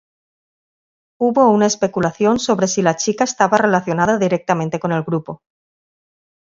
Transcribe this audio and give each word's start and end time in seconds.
Hubo 1.19 1.51
una 1.51 1.67
especulación 1.67 2.39
sobre 2.39 2.67
si 2.67 2.81
la 2.81 2.95
chica 2.95 3.23
estaba 3.23 3.59
relacionada 3.59 4.17
directamente 4.17 4.79
con 4.79 4.93
el 4.93 5.03
grupo. 5.03 5.43